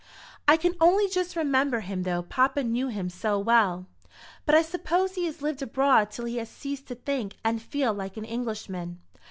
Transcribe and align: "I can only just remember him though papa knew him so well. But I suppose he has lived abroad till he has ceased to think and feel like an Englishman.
"I 0.47 0.57
can 0.57 0.73
only 0.81 1.07
just 1.07 1.35
remember 1.35 1.81
him 1.81 2.01
though 2.01 2.23
papa 2.23 2.63
knew 2.63 2.87
him 2.87 3.07
so 3.07 3.37
well. 3.37 3.85
But 4.47 4.55
I 4.55 4.63
suppose 4.63 5.13
he 5.13 5.25
has 5.27 5.43
lived 5.43 5.61
abroad 5.61 6.09
till 6.09 6.25
he 6.25 6.37
has 6.37 6.49
ceased 6.49 6.87
to 6.87 6.95
think 6.95 7.35
and 7.43 7.61
feel 7.61 7.93
like 7.93 8.17
an 8.17 8.25
Englishman. 8.25 8.99